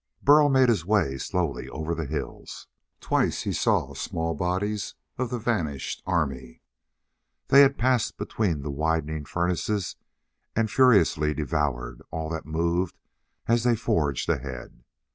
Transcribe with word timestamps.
Burl 0.23 0.49
made 0.49 0.67
his 0.67 0.83
way 0.83 1.19
slowly 1.19 1.69
over 1.69 1.93
the 1.93 2.07
hills. 2.07 2.65
Twice 3.01 3.43
he 3.43 3.53
saw 3.53 3.93
small 3.93 4.33
bodies 4.33 4.95
of 5.19 5.29
the 5.29 5.37
vanished 5.37 6.01
army. 6.07 6.63
They 7.49 7.61
had 7.61 7.77
passed 7.77 8.17
between 8.17 8.63
the 8.63 8.71
widening 8.71 9.25
furnaces 9.25 9.97
and 10.55 10.71
furiously 10.71 11.35
devoured 11.35 12.01
all 12.09 12.29
that 12.29 12.47
moved 12.47 12.97
as 13.45 13.63
they 13.63 13.75
forged 13.75 14.27
ahead. 14.27 14.83